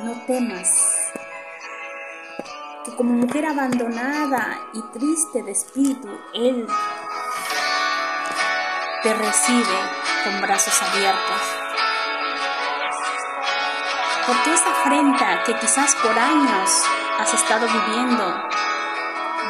no 0.00 0.12
temas, 0.26 1.01
que 2.84 2.94
como 2.96 3.12
mujer 3.12 3.46
abandonada 3.46 4.58
y 4.72 4.82
triste 4.92 5.42
de 5.42 5.52
espíritu, 5.52 6.08
Él 6.34 6.66
te 9.02 9.14
recibe 9.14 9.78
con 10.24 10.40
brazos 10.40 10.82
abiertos. 10.82 11.40
Porque 14.26 14.54
esa 14.54 14.70
afrenta 14.70 15.42
que 15.44 15.54
quizás 15.58 15.94
por 15.96 16.18
años 16.18 16.82
has 17.18 17.34
estado 17.34 17.66
viviendo, 17.66 18.48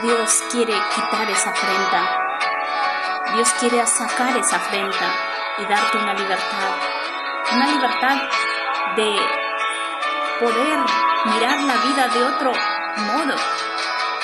Dios 0.02 0.42
quiere 0.50 0.74
quitar 0.94 1.30
esa 1.30 1.50
afrenta. 1.50 2.18
Dios 3.34 3.50
quiere 3.60 3.86
sacar 3.86 4.36
esa 4.36 4.56
afrenta 4.56 5.06
y 5.58 5.64
darte 5.64 5.98
una 5.98 6.14
libertad. 6.14 6.74
Una 7.54 7.66
libertad 7.66 8.16
de 8.96 9.16
poder 10.40 10.78
mirar 11.26 11.60
la 11.62 11.76
vida 11.76 12.08
de 12.08 12.24
otro 12.24 12.71
modo. 12.96 13.34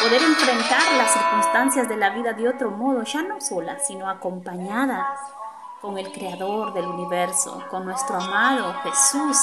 Poder 0.00 0.22
enfrentar 0.22 0.92
las 0.96 1.12
circunstancias 1.12 1.88
de 1.88 1.96
la 1.96 2.10
vida 2.10 2.32
de 2.32 2.48
otro 2.48 2.70
modo, 2.70 3.02
ya 3.02 3.22
no 3.22 3.40
sola, 3.40 3.78
sino 3.80 4.08
acompañada 4.08 5.16
con 5.80 5.98
el 5.98 6.12
Creador 6.12 6.72
del 6.72 6.87
universo, 6.87 7.64
con 7.70 7.84
nuestro 7.84 8.16
amado 8.16 8.75
Jesús 8.84 9.37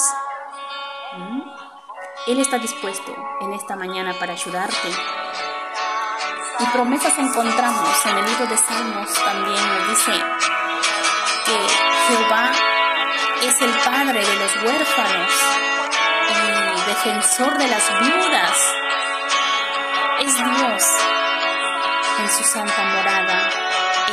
él 2.26 2.40
está 2.40 2.58
dispuesto 2.58 3.14
en 3.40 3.52
esta 3.52 3.76
mañana 3.76 4.12
para 4.18 4.32
ayudarte. 4.32 4.88
Y 6.58 6.66
promesas 6.66 7.16
encontramos 7.18 8.06
en 8.06 8.18
el 8.18 8.24
libro 8.24 8.46
de 8.46 8.56
Salmos 8.56 9.14
también 9.24 9.68
nos 9.68 9.88
dice 9.88 10.12
que 11.44 11.56
Jehová 12.08 12.50
es 13.42 13.62
el 13.62 13.70
padre 13.84 14.24
de 14.24 14.36
los 14.36 14.56
huérfanos 14.56 15.32
y 16.30 16.88
defensor 16.88 17.58
de 17.58 17.68
las 17.68 18.00
viudas. 18.00 18.85
Es 20.18 20.34
Dios 20.34 20.84
en 22.18 22.28
su 22.30 22.42
santa 22.44 22.82
morada. 22.84 23.50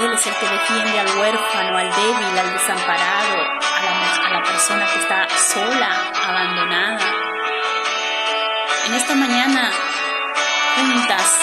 Él 0.01 0.11
es 0.11 0.27
el 0.27 0.33
que 0.35 0.47
defiende 0.47 0.99
al 0.99 1.17
huérfano, 1.17 1.77
al 1.77 1.89
débil, 1.89 2.37
al 2.39 2.51
desamparado, 2.51 3.37
a 3.37 3.81
la, 3.81 4.27
a 4.27 4.29
la 4.33 4.43
persona 4.43 4.85
que 4.91 4.99
está 4.99 5.27
sola, 5.37 6.11
abandonada. 6.27 7.05
En 8.87 8.93
esta 8.95 9.15
mañana, 9.15 9.71
juntas, 10.75 11.39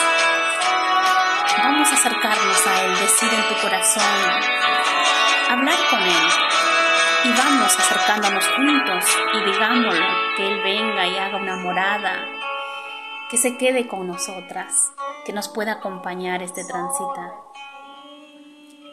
vamos 1.57 1.89
a 1.89 1.95
acercarnos 1.95 2.67
a 2.67 2.85
Él, 2.85 2.99
decir 2.99 3.33
en 3.33 3.43
tu 3.49 3.55
corazón, 3.63 4.03
hablar 5.49 5.79
con 5.89 6.01
Él. 6.01 6.29
Y 7.25 7.33
vamos 7.33 7.79
acercándonos 7.79 8.47
juntos 8.49 9.05
y 9.35 9.51
digámoslo, 9.51 10.07
que 10.37 10.47
Él 10.47 10.61
venga 10.63 11.07
y 11.07 11.17
haga 11.17 11.37
una 11.37 11.57
morada, 11.57 12.27
que 13.31 13.39
se 13.39 13.57
quede 13.57 13.87
con 13.87 14.09
nosotras, 14.09 14.93
que 15.25 15.33
nos 15.33 15.49
pueda 15.49 15.75
acompañar 15.75 16.43
este 16.43 16.65
transita. 16.65 17.33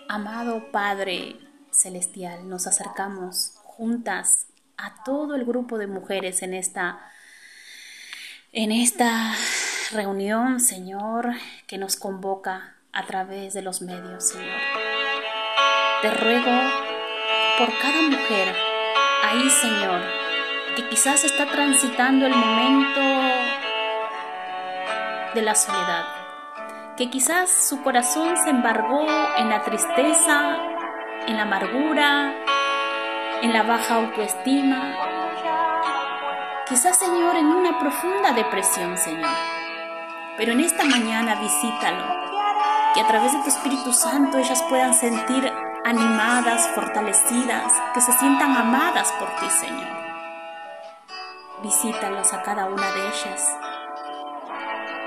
Amado 0.08 0.72
Padre 0.72 1.38
Celestial, 1.72 2.48
nos 2.48 2.68
acercamos 2.68 3.56
juntas 3.64 4.46
a 4.78 5.04
todo 5.04 5.34
el 5.36 5.44
grupo 5.44 5.80
de 5.80 5.88
mujeres 5.88 6.44
en 6.44 6.54
esta 6.54 7.00
en 8.54 8.72
esta 8.72 9.34
reunión, 9.92 10.60
Señor, 10.60 11.32
que 11.66 11.78
nos 11.78 11.96
convoca 11.96 12.76
a 12.94 13.06
través 13.06 13.54
de 13.54 13.62
los 13.62 13.82
medios, 13.82 14.30
Señor. 14.30 14.60
Te 16.02 16.12
ruego 16.12 16.72
por 17.58 17.70
cada 17.80 18.02
mujer 18.04 18.56
ahí, 19.24 19.50
Señor, 19.50 20.02
que 20.76 20.88
quizás 20.90 21.24
está 21.24 21.48
transitando 21.52 22.26
el 22.28 22.36
momento 22.36 23.02
de 25.38 25.44
la 25.44 25.54
soledad, 25.54 26.04
que 26.98 27.12
quizás 27.12 27.52
su 27.52 27.84
corazón 27.84 28.36
se 28.38 28.50
embargó 28.50 29.06
en 29.38 29.50
la 29.50 29.62
tristeza, 29.62 30.58
en 31.28 31.38
la 31.38 31.44
amargura, 31.44 32.34
en 33.44 33.54
la 33.54 33.62
baja 33.62 33.98
autoestima, 33.98 34.96
quizás, 36.68 36.98
Señor, 36.98 37.36
en 37.36 37.46
una 37.46 37.78
profunda 37.78 38.32
depresión, 38.32 38.98
Señor. 38.98 39.30
Pero 40.38 40.54
en 40.54 40.62
esta 40.62 40.84
mañana 40.86 41.36
visítalo, 41.36 42.04
que 42.96 43.02
a 43.02 43.08
través 43.08 43.32
de 43.34 43.44
tu 43.44 43.50
Espíritu 43.50 43.94
Santo 43.94 44.40
ellas 44.40 44.64
puedan 44.70 44.96
sentir 44.96 45.54
animadas, 45.86 46.68
fortalecidas, 46.70 47.72
que 47.94 48.02
se 48.02 48.12
sientan 48.14 48.58
amadas 48.58 49.12
por 49.20 49.30
ti, 49.36 49.48
Señor. 49.52 49.98
Visítalos 51.62 52.34
a 52.34 52.42
cada 52.42 52.66
una 52.66 52.92
de 52.92 53.08
ellas. 53.08 53.56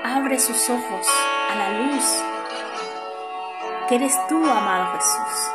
Abre 0.03 0.39
sus 0.39 0.69
ojos 0.69 1.07
a 1.49 1.55
la 1.55 1.69
luz, 1.79 2.23
que 3.87 3.95
eres 3.95 4.17
tú, 4.27 4.43
amado 4.43 4.93
Jesús 4.95 5.51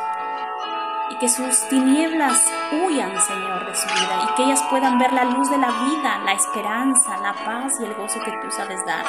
y 1.09 1.15
que 1.17 1.29
sus 1.29 1.67
tinieblas 1.69 2.51
huyan, 2.71 3.19
Señor, 3.21 3.65
de 3.65 3.75
su 3.75 3.87
vida 3.87 4.23
y 4.23 4.35
que 4.35 4.43
ellas 4.43 4.63
puedan 4.69 4.97
ver 4.99 5.13
la 5.13 5.25
luz 5.25 5.49
de 5.49 5.57
la 5.57 5.71
vida, 5.71 6.19
la 6.25 6.33
esperanza, 6.33 7.17
la 7.17 7.33
paz 7.33 7.73
y 7.79 7.85
el 7.85 7.93
gozo 7.93 8.21
que 8.23 8.31
tú 8.41 8.51
sabes 8.51 8.85
dar. 8.85 9.05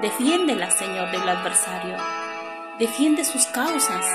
Defiéndela, 0.00 0.70
Señor, 0.70 1.10
del 1.10 1.28
adversario. 1.28 1.96
Defiende 2.78 3.24
sus 3.24 3.46
causas. 3.46 4.06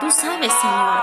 Tú 0.00 0.10
sabes, 0.10 0.52
Señor, 0.52 1.02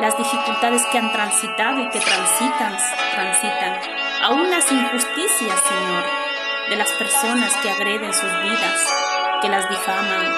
las 0.00 0.16
dificultades 0.16 0.84
que 0.86 0.98
han 0.98 1.12
transitado 1.12 1.80
y 1.80 1.88
que 1.90 2.00
transitan, 2.00 2.76
transitan, 3.14 3.80
aún 4.22 4.50
las 4.50 4.70
injusticias, 4.70 5.60
Señor, 5.60 6.29
de 6.70 6.76
las 6.76 6.92
personas 6.92 7.52
que 7.56 7.68
agreden 7.68 8.14
sus 8.14 8.42
vidas, 8.42 8.88
que 9.42 9.48
las 9.48 9.68
difaman, 9.68 10.32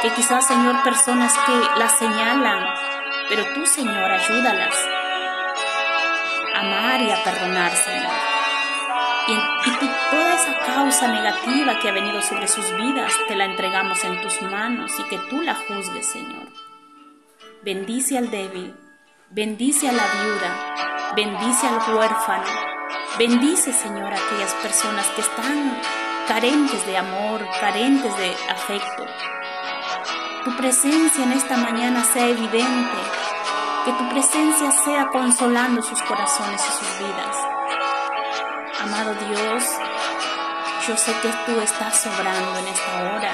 que 0.00 0.10
quizás, 0.12 0.46
Señor, 0.46 0.82
personas 0.82 1.34
que 1.44 1.52
las 1.78 1.98
señalan, 1.98 2.64
pero 3.28 3.44
tú, 3.54 3.66
Señor, 3.66 4.10
ayúdalas 4.10 4.74
a 6.54 6.60
amar 6.60 7.02
y 7.02 7.10
a 7.10 7.22
perdonar, 7.22 7.72
Señor. 7.72 8.12
Y, 9.28 9.32
y 9.32 9.90
toda 10.10 10.34
esa 10.34 10.54
causa 10.64 11.08
negativa 11.08 11.78
que 11.78 11.90
ha 11.90 11.92
venido 11.92 12.22
sobre 12.22 12.48
sus 12.48 12.74
vidas, 12.78 13.12
te 13.28 13.36
la 13.36 13.44
entregamos 13.44 14.02
en 14.04 14.22
tus 14.22 14.40
manos 14.40 14.92
y 14.98 15.02
que 15.10 15.18
tú 15.28 15.42
la 15.42 15.56
juzgues, 15.56 16.10
Señor. 16.10 16.48
Bendice 17.62 18.16
al 18.16 18.30
débil, 18.30 18.74
bendice 19.28 19.90
a 19.90 19.92
la 19.92 20.04
viuda, 20.06 21.12
bendice 21.14 21.66
al 21.66 21.94
huérfano, 21.94 22.65
bendice, 23.18 23.72
Señor, 23.72 24.12
a 24.12 24.16
aquellas 24.16 24.52
personas 24.54 25.06
que 25.08 25.22
están 25.22 25.80
carentes 26.28 26.84
de 26.86 26.98
amor, 26.98 27.46
carentes 27.60 28.16
de 28.16 28.36
afecto, 28.50 29.06
tu 30.44 30.56
presencia 30.56 31.24
en 31.24 31.32
esta 31.32 31.56
mañana 31.56 32.04
sea 32.04 32.28
evidente, 32.28 32.98
que 33.84 33.92
tu 33.92 34.08
presencia 34.10 34.70
sea 34.84 35.06
consolando 35.08 35.82
sus 35.82 36.00
corazones 36.02 36.60
y 36.60 36.72
sus 36.72 36.98
vidas. 36.98 37.36
Amado 38.82 39.14
Dios, 39.14 39.64
yo 40.86 40.96
sé 40.96 41.12
que 41.22 41.28
tú 41.46 41.60
estás 41.60 42.00
sobrando 42.00 42.58
en 42.58 42.68
esta 42.68 43.02
hora. 43.02 43.32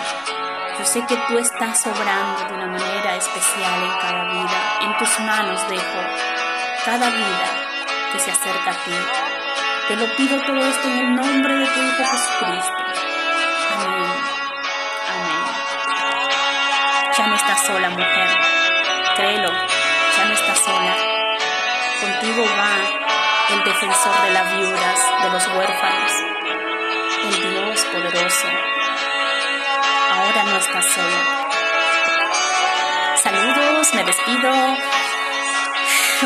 Yo 0.79 0.85
sé 0.87 1.05
que 1.07 1.17
tú 1.29 1.39
estás 1.39 1.83
sobrando 1.83 2.49
de 2.49 2.55
una 2.55 2.67
manera 2.67 3.17
especial 3.17 3.83
en 3.83 4.01
cada 4.01 4.25
vida. 4.33 4.79
En 4.83 4.99
tus 4.99 5.21
manos 5.21 5.69
dejo 5.69 6.01
cada 6.85 7.11
vida 7.11 7.73
que 8.13 8.19
se 8.21 8.31
acerca 8.31 8.71
a 8.71 8.85
ti. 8.85 9.32
Te 9.89 9.97
lo 9.97 10.07
pido 10.17 10.41
todo 10.43 10.65
esto 10.65 10.89
en 10.89 10.99
el 10.99 11.15
nombre 11.17 11.55
de 11.55 11.67
tu 11.67 11.81
Hijo 11.83 12.05
Jesucristo. 12.05 12.83
Ya 17.19 17.27
no 17.27 17.35
estás 17.35 17.67
sola, 17.67 17.91
mujer. 17.91 18.29
Créelo, 19.17 19.51
ya 19.51 20.25
no 20.25 20.35
estás 20.35 20.59
sola. 20.61 20.97
Contigo 22.01 22.45
va 22.45 23.55
el 23.55 23.65
defensor 23.65 24.23
de 24.23 24.31
las 24.31 24.57
viudas, 24.57 25.01
de 25.23 25.31
los 25.31 25.47
huérfanos, 25.49 26.13
el 27.25 27.53
Dios 27.53 27.85
poderoso. 27.87 28.49
Ahora 30.13 30.45
no 30.45 30.57
estás 30.59 30.87
sola. 30.87 31.49
Saludos, 33.17 33.95
me 33.95 34.05
despido. 34.05 34.53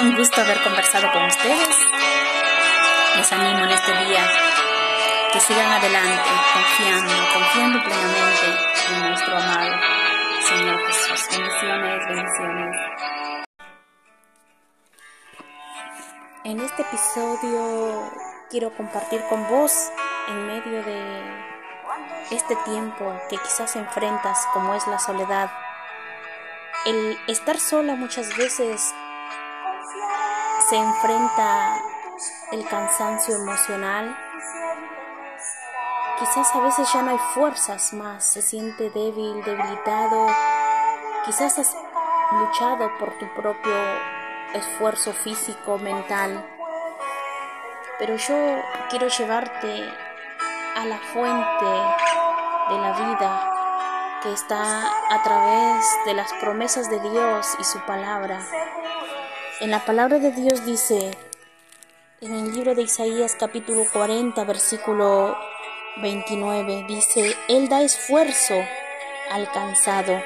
Un 0.03 0.15
gusto 0.15 0.41
haber 0.43 0.63
conversado 0.63 1.11
con 1.11 1.25
ustedes. 1.25 2.06
Les 3.17 3.33
animo 3.33 3.65
en 3.65 3.71
este 3.71 3.93
día 4.05 4.29
que 5.33 5.41
sigan 5.41 5.73
adelante, 5.73 6.31
confiando, 6.53 7.15
confiando 7.33 7.83
plenamente 7.83 8.47
en 8.91 9.09
nuestro 9.09 9.37
amado. 9.39 9.75
Señor 10.43 10.87
Jesús. 10.87 11.29
Bendiciones, 11.31 12.07
bendiciones. 12.09 12.77
En 16.45 16.61
este 16.61 16.83
episodio 16.83 18.13
quiero 18.51 18.71
compartir 18.77 19.23
con 19.31 19.49
vos 19.49 19.73
en 20.29 20.47
medio 20.47 20.83
de 20.83 21.23
este 22.33 22.55
tiempo 22.67 23.19
que 23.31 23.39
quizás 23.39 23.77
enfrentas 23.77 24.47
como 24.53 24.75
es 24.75 24.87
la 24.89 24.99
soledad. 24.99 25.51
El 26.85 27.19
estar 27.29 27.59
sola 27.59 27.95
muchas 27.95 28.37
veces 28.37 28.95
se 30.69 30.77
enfrenta 30.77 31.96
el 32.53 32.67
cansancio 32.69 33.37
emocional, 33.37 34.17
Quizás 36.19 36.55
a 36.55 36.61
veces 36.61 36.91
ya 36.95 37.03
no 37.03 37.11
hay 37.11 37.19
fuerzas 37.35 37.93
más, 37.93 38.25
se 38.25 38.41
siente 38.41 38.89
débil, 38.89 39.45
debilitado. 39.45 40.29
Quizás 41.27 41.59
has 41.59 41.77
luchado 42.33 42.91
por 42.99 43.19
tu 43.19 43.29
propio 43.35 43.75
esfuerzo 44.55 45.13
físico, 45.13 45.77
mental. 45.77 46.43
Pero 47.99 48.17
yo 48.17 48.35
quiero 48.89 49.09
llevarte 49.09 49.93
a 50.77 50.87
la 50.87 50.97
fuente 51.13 51.67
de 52.71 52.79
la 52.79 52.93
vida 52.93 54.21
que 54.23 54.33
está 54.33 54.87
a 55.11 55.23
través 55.23 55.85
de 56.07 56.15
las 56.15 56.33
promesas 56.41 56.89
de 56.89 56.99
Dios 56.99 57.47
y 57.59 57.65
su 57.65 57.79
palabra. 57.81 58.41
En 59.61 59.71
la 59.71 59.81
palabra 59.81 60.19
de 60.19 60.33
Dios 60.33 60.65
dice, 60.65 61.11
en 62.21 62.35
el 62.35 62.55
libro 62.55 62.75
de 62.75 62.83
Isaías 62.83 63.37
capítulo 63.39 63.85
40, 63.93 64.43
versículo 64.45 65.37
29 66.01 66.87
dice, 66.89 67.37
Él 67.49 67.69
da 67.69 67.83
esfuerzo 67.83 68.55
al 69.31 69.51
cansado 69.53 70.19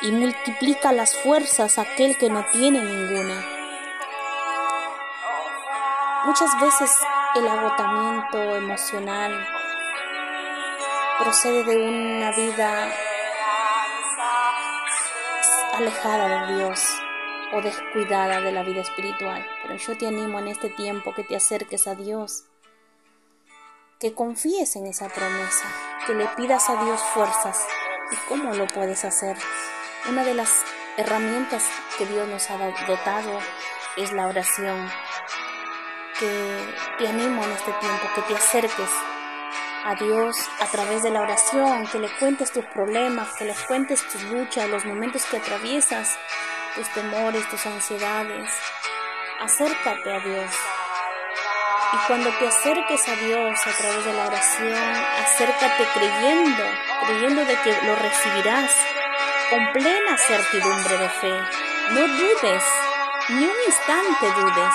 y 0.00 0.10
multiplica 0.10 0.90
las 0.92 1.14
fuerzas 1.16 1.76
a 1.78 1.82
aquel 1.82 2.16
que 2.16 2.30
no 2.30 2.46
tiene 2.50 2.82
ninguna. 2.82 3.44
Muchas 6.24 6.50
veces 6.60 6.90
el 7.36 7.46
agotamiento 7.46 8.56
emocional 8.56 9.46
procede 11.18 11.64
de 11.64 11.76
una 11.76 12.32
vida 12.32 12.90
alejada 15.74 16.46
de 16.46 16.56
Dios 16.56 16.80
o 17.52 17.60
descuidada 17.62 18.40
de 18.40 18.52
la 18.52 18.62
vida 18.62 18.82
espiritual. 18.82 19.46
Pero 19.62 19.76
yo 19.76 19.96
te 19.96 20.06
animo 20.06 20.38
en 20.38 20.48
este 20.48 20.70
tiempo 20.70 21.14
que 21.14 21.24
te 21.24 21.36
acerques 21.36 21.86
a 21.86 21.94
Dios 21.94 22.44
que 23.98 24.14
confíes 24.14 24.76
en 24.76 24.86
esa 24.86 25.08
promesa, 25.08 25.66
que 26.06 26.14
le 26.14 26.26
pidas 26.36 26.70
a 26.70 26.84
Dios 26.84 27.00
fuerzas. 27.14 27.66
¿Y 28.12 28.16
cómo 28.28 28.54
lo 28.54 28.66
puedes 28.68 29.04
hacer? 29.04 29.36
Una 30.08 30.24
de 30.24 30.34
las 30.34 30.62
herramientas 30.96 31.64
que 31.98 32.06
Dios 32.06 32.28
nos 32.28 32.48
ha 32.50 32.58
dotado 32.86 33.40
es 33.96 34.12
la 34.12 34.28
oración. 34.28 34.88
Que 36.18 36.74
te 36.98 37.08
animo 37.08 37.42
en 37.42 37.50
este 37.50 37.72
tiempo, 37.72 38.06
que 38.14 38.22
te 38.22 38.34
acerques 38.34 38.90
a 39.84 39.94
Dios 39.96 40.36
a 40.60 40.66
través 40.66 41.02
de 41.02 41.10
la 41.10 41.22
oración, 41.22 41.86
que 41.88 41.98
le 41.98 42.08
cuentes 42.18 42.52
tus 42.52 42.64
problemas, 42.66 43.34
que 43.34 43.46
le 43.46 43.54
cuentes 43.66 44.06
tus 44.08 44.22
luchas, 44.24 44.68
los 44.68 44.84
momentos 44.84 45.24
que 45.26 45.38
atraviesas, 45.38 46.16
tus 46.78 46.88
temores, 46.90 47.48
tus 47.48 47.66
ansiedades. 47.66 48.48
Acércate 49.40 50.14
a 50.14 50.20
Dios. 50.20 50.50
Y 51.92 51.96
cuando 52.06 52.30
te 52.38 52.46
acerques 52.46 53.08
a 53.08 53.16
Dios 53.16 53.58
a 53.66 53.70
través 53.72 54.04
de 54.04 54.12
la 54.12 54.26
oración, 54.26 54.78
acércate 55.24 55.88
creyendo, 55.94 56.62
creyendo 57.04 57.44
de 57.44 57.56
que 57.62 57.72
lo 57.84 57.96
recibirás 57.96 58.72
con 59.50 59.72
plena 59.72 60.16
certidumbre 60.18 60.98
de 60.98 61.08
fe. 61.08 61.40
No 61.90 62.06
dudes, 62.06 62.64
ni 63.30 63.44
un 63.44 63.56
instante 63.66 64.26
dudes. 64.40 64.74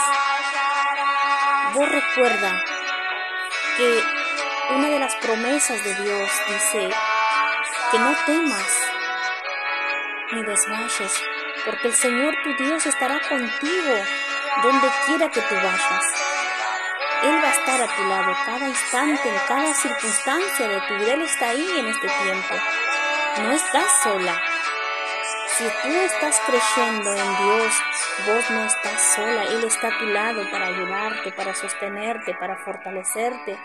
Vos 1.74 1.90
recuerda 1.90 2.64
que 3.78 4.04
una 4.76 4.90
de 4.90 5.00
las 5.00 5.16
promesas 5.16 5.82
de 5.82 5.96
Dios 5.96 6.30
dice 6.50 6.90
que 7.92 8.00
no 8.00 8.14
temas 8.26 8.68
ni 10.34 10.44
desmayes, 10.44 11.33
porque 11.66 11.88
el 11.88 11.94
Señor 11.94 12.36
tu 12.44 12.64
Dios 12.64 12.86
estará 12.86 13.20
contigo 13.28 13.96
donde 14.64 14.88
quiera 15.06 15.30
que 15.30 15.42
tú 15.42 15.56
vayas. 15.56 16.06
Él 17.24 17.42
va 17.42 17.48
a 17.48 17.52
estar 17.52 17.82
a 17.82 17.96
tu 17.96 18.04
lado 18.04 18.36
cada 18.46 18.68
instante, 18.68 19.30
en 19.30 19.40
cada 19.48 19.74
circunstancia 19.74 20.68
de 20.68 20.82
tu 20.88 20.96
vida. 20.96 21.14
Él 21.14 21.22
está 21.22 21.50
ahí 21.50 21.68
en 21.80 21.88
este 21.88 22.08
tiempo. 22.08 22.56
No 23.44 23.52
estás 23.54 24.04
sola. 24.04 24.42
Si 25.58 25.64
tú 25.64 25.90
estás 25.90 26.42
creyendo 26.46 27.14
en 27.14 27.38
Dios, 27.38 27.74
vos 28.28 28.50
no 28.50 28.66
estás 28.66 29.14
sola. 29.16 29.44
Él 29.44 29.64
está 29.64 29.88
a 29.88 30.00
tu 30.00 30.06
lado 30.08 30.50
para 30.52 30.66
ayudarte, 30.66 31.32
para 31.32 31.56
sostenerte, 31.56 32.34
para 32.36 32.58
fortalecerte, 32.58 33.58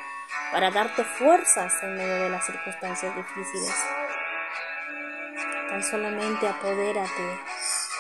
para 0.52 0.70
darte 0.70 1.02
fuerzas 1.02 1.82
en 1.82 1.96
medio 1.96 2.22
de 2.22 2.30
las 2.30 2.46
circunstancias 2.46 3.16
difíciles. 3.16 3.74
Tan 5.68 5.82
solamente 5.82 6.46
apodérate 6.46 7.40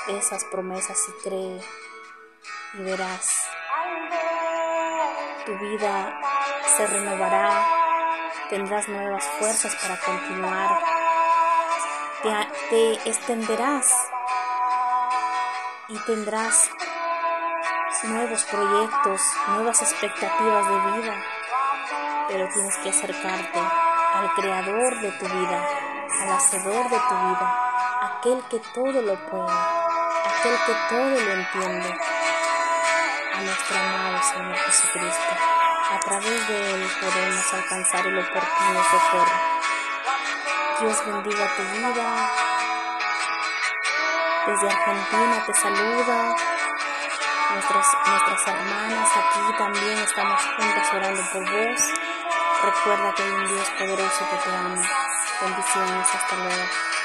esas 0.08 0.44
promesas 0.44 0.98
y 1.08 1.22
cree 1.22 1.60
y 2.74 2.82
verás. 2.82 3.48
Tu 5.44 5.58
vida 5.58 6.20
se 6.76 6.86
renovará, 6.86 7.66
tendrás 8.50 8.88
nuevas 8.88 9.24
fuerzas 9.38 9.74
para 9.76 9.96
continuar, 9.98 10.80
te, 12.70 12.92
extenderás 13.08 13.94
y 15.88 15.98
tendrás 16.04 16.70
nuevos 18.04 18.44
proyectos, 18.44 19.20
nuevas 19.48 19.82
expectativas 19.82 20.68
de 20.68 21.00
vida, 21.00 21.24
pero 22.28 22.48
tienes 22.52 22.76
que 22.78 22.90
acercarte 22.90 23.58
al 23.58 24.32
creador 24.34 25.00
de 25.00 25.10
tu 25.12 25.26
vida, 25.26 25.68
al 26.22 26.32
hacedor 26.32 26.90
de 26.90 26.98
tu 26.98 27.14
vida, 27.14 27.58
aquel 28.02 28.42
que 28.50 28.60
todo 28.74 29.02
lo 29.02 29.14
puede, 29.30 29.87
aquel 30.48 30.64
que 30.66 30.80
todo 30.88 31.10
lo 31.10 31.32
entiende 31.32 31.98
a 33.34 33.40
nuestro 33.40 33.78
amado 33.78 34.22
Señor 34.22 34.56
Jesucristo. 34.56 35.34
A 35.90 36.00
través 36.00 36.48
de 36.48 36.70
Él 36.74 36.90
podemos 37.00 37.54
alcanzar 37.54 38.06
el 38.06 38.18
oportuno 38.18 38.84
socorro. 38.90 39.38
Dios 40.80 41.06
bendiga 41.06 41.50
tu 41.56 41.62
vida. 41.62 42.30
Desde 44.46 44.68
Argentina 44.68 45.44
te 45.46 45.54
saluda. 45.54 46.36
Nuestras, 47.50 47.86
nuestras 48.06 48.46
hermanas 48.46 49.08
aquí 49.16 49.56
también 49.56 49.98
estamos 49.98 50.42
juntas 50.56 50.92
orando 50.94 51.22
por 51.32 51.42
vos. 51.42 51.82
Recuerda 52.62 53.14
que 53.14 53.22
hay 53.22 53.30
un 53.30 53.46
Dios 53.48 53.70
poderoso 53.78 54.28
que 54.30 54.36
te 54.36 54.56
ama. 54.56 54.82
Bendiciones. 55.40 56.14
Hasta 56.14 56.36
luego. 56.36 56.97